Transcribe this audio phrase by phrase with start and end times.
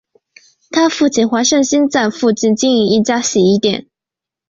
[0.71, 3.85] 她父亲黄善兴在附近经营一家洗衣店。